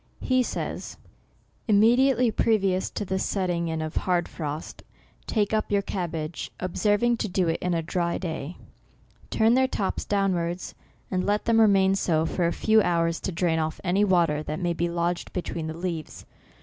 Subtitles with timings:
[0.21, 0.97] He says
[1.67, 4.81] —"Immediately previous to the setting in of hard frost,
[5.27, 8.57] take up your cabbage, observing to do it in a dry day;
[9.29, 10.73] turn their tops down wards,
[11.11, 14.59] and let them remain so for a few hours to drain off any water that
[14.59, 16.25] may be lodged be tween the leaves.